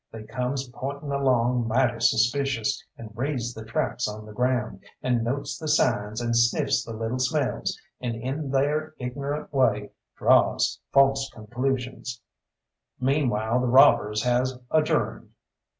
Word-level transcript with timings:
They 0.11 0.23
comes 0.23 0.67
pointing 0.69 1.11
along 1.11 1.67
mighty 1.67 1.99
suspicious, 1.99 2.83
and 2.97 3.11
reads 3.15 3.53
the 3.53 3.63
tracks 3.63 4.07
on 4.07 4.25
the 4.25 4.31
ground, 4.33 4.83
and 5.03 5.23
notes 5.23 5.59
the 5.59 5.67
signs, 5.67 6.19
and 6.19 6.35
sniffs 6.35 6.83
the 6.83 6.91
little 6.97 7.19
smells, 7.19 7.77
and 8.01 8.15
in 8.15 8.49
they'r 8.49 8.95
ignorant 8.97 9.53
way 9.53 9.91
draws 10.17 10.79
false 10.91 11.29
concloosions. 11.31 12.19
Meanwhile 12.99 13.59
the 13.61 13.67
robbers 13.67 14.23
has 14.23 14.57
adjourned." 14.71 15.33